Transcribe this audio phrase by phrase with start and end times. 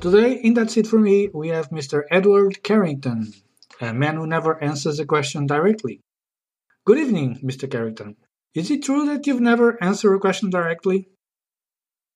[0.00, 2.04] Today, in That's It For Me, we have Mr.
[2.10, 3.34] Edward Carrington,
[3.82, 6.00] a man who never answers a question directly.
[6.86, 7.70] Good evening, Mr.
[7.70, 8.16] Carrington.
[8.54, 11.10] Is it true that you've never answered a question directly?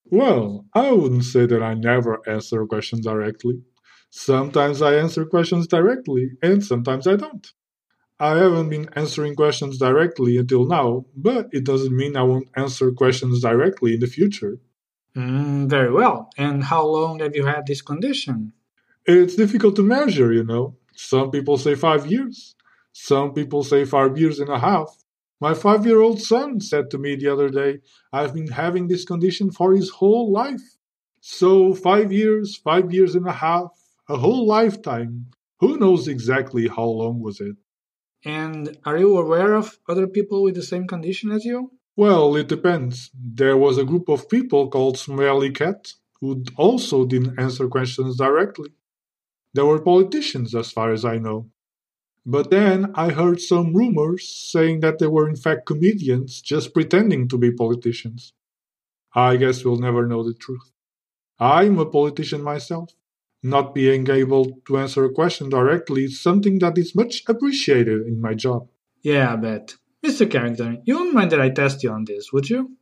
[0.07, 3.61] Well, I wouldn't say that I never answer a question directly.
[4.09, 7.47] Sometimes I answer questions directly, and sometimes I don't.
[8.19, 12.93] I haven't been answering questions directly until now, but it doesn't mean I won't answer
[12.93, 14.59] questions directly in the future.
[15.17, 16.31] Mm, very well.
[16.37, 18.53] And how long have you had this condition?
[19.07, 20.77] It's difficult to measure, you know.
[20.95, 22.55] Some people say five years.
[22.93, 25.05] Some people say five years and a half.
[25.41, 27.81] My five year old son said to me the other day,
[28.13, 30.79] I've been having this condition for his whole life.
[31.21, 33.71] So, five years, five years and a half,
[34.09, 35.27] a whole lifetime.
[35.61, 37.57] Who knows exactly how long was it?
[38.25, 41.73] And are you aware of other people with the same condition as you?
[41.97, 43.11] Well, it depends.
[43.15, 48.71] There was a group of people called Smelly Cat who also didn't answer questions directly.
[49.53, 51.51] There were politicians, as far as I know.
[52.27, 57.29] But then I heard some rumors saying that they were in fact comedians just pretending
[57.29, 58.33] to be politicians.
[59.15, 60.73] I guess we'll never know the truth.
[61.39, 62.91] I'm a politician myself.
[63.43, 68.21] Not being able to answer a question directly is something that is much appreciated in
[68.21, 68.69] my job.
[69.03, 69.75] Yeah, I bet.
[70.05, 70.31] Mr.
[70.31, 72.77] Carrington, you wouldn't mind that I test you on this, would you?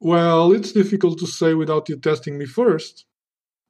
[0.00, 3.04] Well, it's difficult to say without you testing me first.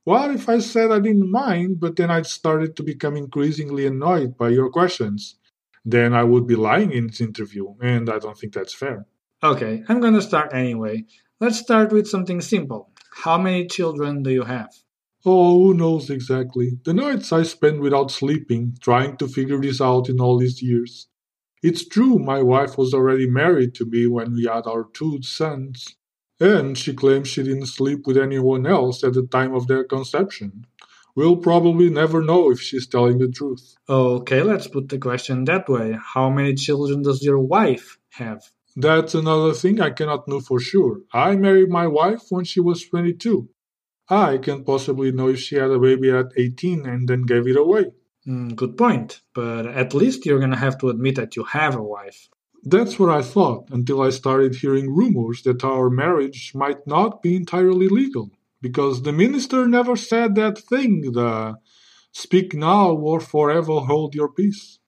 [0.05, 4.39] What if I said I didn't mind, but then I started to become increasingly annoyed
[4.39, 5.37] by your questions?
[5.85, 9.07] Then I would be lying in this interview, and I don't think that's fair.
[9.43, 11.05] Okay, I'm gonna start anyway.
[11.41, 12.93] Let's start with something simple.
[13.25, 14.73] How many children do you have?
[15.25, 16.79] Oh, who knows exactly?
[16.85, 21.09] The nights I spent without sleeping, trying to figure this out in all these years.
[21.63, 25.97] It's true my wife was already married to me when we had our two sons,
[26.41, 30.67] and she claims she didn't sleep with anyone else at the time of their conception.
[31.15, 33.77] We'll probably never know if she's telling the truth.
[33.89, 35.97] Okay, let's put the question that way.
[36.15, 38.51] How many children does your wife have?
[38.75, 41.03] That's another thing I cannot know for sure.
[41.13, 43.49] I married my wife when she was 22.
[44.09, 47.57] I can't possibly know if she had a baby at 18 and then gave it
[47.57, 47.93] away.
[48.27, 51.83] Mm, good point, but at least you're gonna have to admit that you have a
[51.83, 52.29] wife.
[52.65, 57.35] That's what I thought until I started hearing rumors that our marriage might not be
[57.37, 58.31] entirely legal.
[58.61, 61.57] Because the minister never said that thing, the
[62.13, 64.79] speak now or forever hold your peace.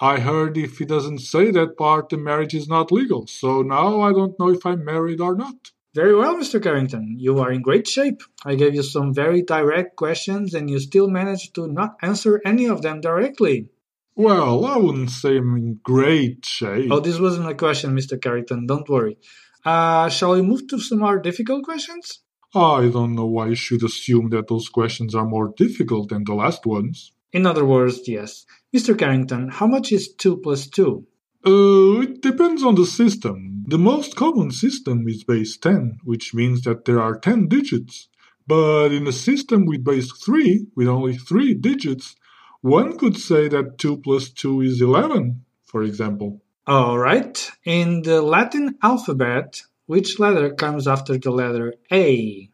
[0.00, 4.00] I heard if he doesn't say that part, the marriage is not legal, so now
[4.02, 5.72] I don't know if I'm married or not.
[5.94, 6.62] Very well, Mr.
[6.62, 7.16] Carrington.
[7.18, 8.22] You are in great shape.
[8.46, 12.66] I gave you some very direct questions and you still managed to not answer any
[12.66, 13.68] of them directly.
[14.14, 16.90] Well, I wouldn't say I'm in great shape.
[16.90, 18.20] Oh, this wasn't a question, Mr.
[18.20, 18.66] Carrington.
[18.66, 19.18] Don't worry.
[19.64, 22.20] Uh, shall we move to some more difficult questions?
[22.54, 26.34] I don't know why you should assume that those questions are more difficult than the
[26.34, 27.12] last ones.
[27.32, 28.44] In other words, yes.
[28.74, 28.98] Mr.
[28.98, 31.06] Carrington, how much is 2 plus 2?
[31.46, 33.51] Uh, it depends on the system.
[33.64, 38.08] The most common system is base 10, which means that there are 10 digits.
[38.46, 42.16] But in a system with base 3, with only 3 digits,
[42.60, 46.42] one could say that 2 plus 2 is 11, for example.
[46.68, 47.50] Alright.
[47.64, 52.50] In the Latin alphabet, which letter comes after the letter A?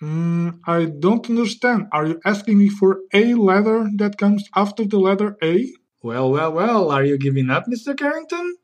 [0.00, 1.88] Mm, I don't understand.
[1.92, 5.70] Are you asking me for a letter that comes after the letter A?
[6.02, 7.94] Well, well, well, are you giving up, Mr.
[7.94, 8.56] Carrington?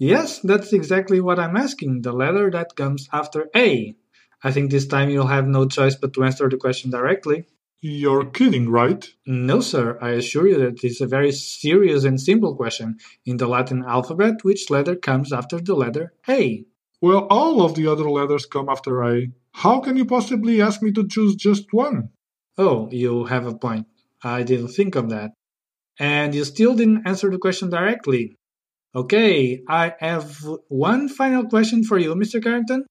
[0.00, 3.94] Yes, that's exactly what I'm asking, the letter that comes after A.
[4.42, 7.46] I think this time you'll have no choice but to answer the question directly.
[7.82, 9.06] You're kidding, right?
[9.26, 12.96] No, sir, I assure you that it's a very serious and simple question.
[13.26, 16.64] In the Latin alphabet, which letter comes after the letter A?
[17.00, 19.28] Well, all of the other letters come after A.
[19.52, 22.08] How can you possibly ask me to choose just one?
[22.58, 23.86] Oh, you have a point.
[24.24, 25.32] I didn't think of that
[26.00, 28.38] and you still didn't answer the question directly.
[28.92, 32.42] Okay, I have one final question for you, Mr.
[32.42, 32.86] Carrington.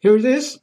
[0.00, 0.58] Here it is.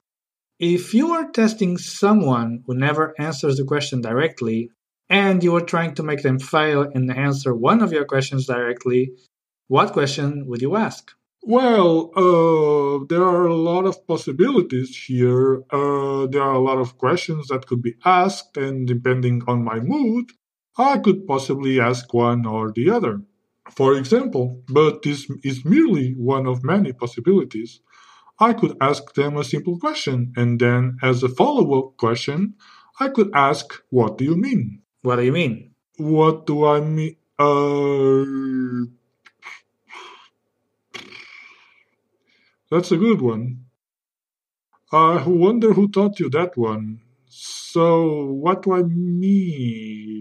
[0.57, 4.71] If you are testing someone who never answers the question directly,
[5.07, 9.11] and you are trying to make them fail and answer one of your questions directly,
[9.67, 11.11] what question would you ask?
[11.43, 15.61] Well, uh, there are a lot of possibilities here.
[15.69, 19.79] Uh, there are a lot of questions that could be asked, and depending on my
[19.79, 20.31] mood,
[20.79, 23.21] I could possibly ask one or the other.
[23.75, 27.81] For example, but this is merely one of many possibilities.
[28.39, 32.55] I could ask them a simple question, and then, as a follow up question,
[32.99, 34.81] I could ask, What do you mean?
[35.01, 35.71] What do you mean?
[35.97, 37.15] What do I mean?
[37.39, 38.87] Uh.
[42.71, 43.65] That's a good one.
[44.91, 47.01] I wonder who taught you that one.
[47.27, 50.18] So, what do I mean?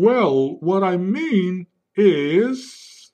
[0.00, 1.66] Well, what I mean
[1.96, 3.10] is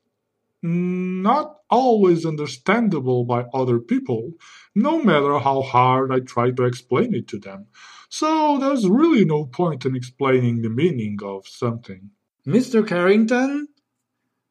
[0.63, 4.33] not always understandable by other people,
[4.75, 7.69] no matter how hard I try to explain it to them.
[8.11, 12.11] So there's really no point in explaining the meaning of something.
[12.47, 12.87] Mr.
[12.87, 13.69] Carrington,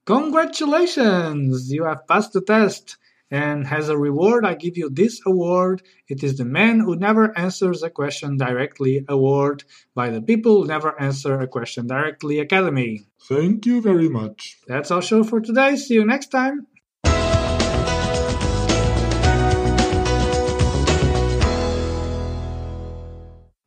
[0.05, 1.71] congratulations!
[1.71, 2.97] You have passed the test.
[3.33, 5.81] And as a reward, I give you this award.
[6.07, 9.63] It is the Man Who Never Answers a Question Directly award
[9.95, 13.07] by the People Who Never Answer a Question Directly Academy.
[13.27, 14.59] Thank you very much.
[14.67, 15.77] That's our show for today.
[15.77, 16.67] See you next time.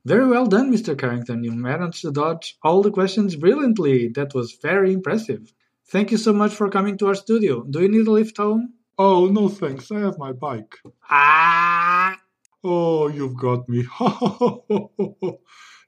[0.05, 0.97] Very well done, Mr.
[0.97, 1.43] Carrington.
[1.43, 4.11] You managed to dodge all the questions brilliantly.
[4.15, 5.53] That was very impressive.
[5.89, 7.65] Thank you so much for coming to our studio.
[7.65, 8.76] Do you need a lift home?
[8.99, 9.91] Oh, no thanks.
[9.93, 10.77] I have my bike.
[11.11, 12.19] Ah!
[12.65, 13.85] Oh, you've got me.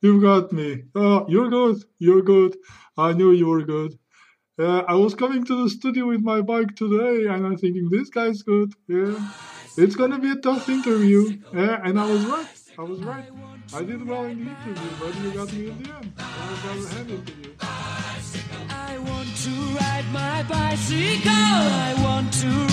[0.03, 0.85] you've got me.
[0.95, 1.83] Oh, you're good.
[1.99, 2.57] You're good.
[2.97, 3.99] I knew you were good.
[4.59, 8.11] Uh, I was coming to the studio with my bike today, and I'm thinking this
[8.11, 8.73] guy's good.
[8.89, 9.17] Yeah,
[9.77, 11.39] it's gonna be a tough interview.
[11.55, 12.47] Yeah, and I was right.
[12.77, 13.31] I was right.
[13.73, 16.13] I did well in the interview, but you got me in the end.
[16.19, 17.55] I gotta hand it to you.
[17.61, 21.31] I want to ride my bicycle.
[21.31, 22.68] I want to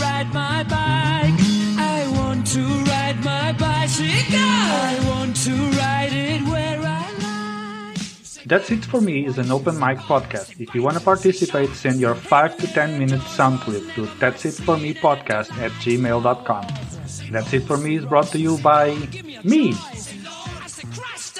[8.45, 10.59] That's It For Me is an open mic podcast.
[10.59, 14.43] If you want to participate, send your 5 to 10 minute sound clip to That's
[14.43, 16.67] It For Me podcast at gmail.com.
[17.31, 18.95] That's It For Me is brought to you by
[19.43, 19.73] me.
[19.73, 21.39] Christ,